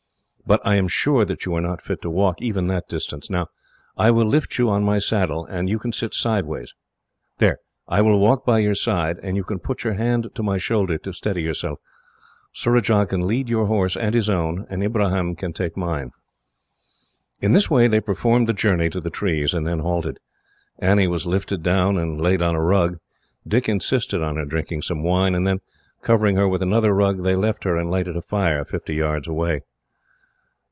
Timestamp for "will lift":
4.11-4.57